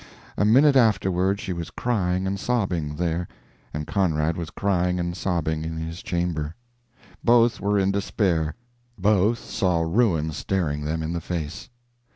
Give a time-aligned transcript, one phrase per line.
[0.35, 3.27] A minute afterward she was crying and sobbing there,
[3.71, 6.55] and Conrad was crying and sobbing in his chamber.
[7.23, 8.55] Both were in despair.
[8.97, 11.69] Both saw ruin staring them in the face.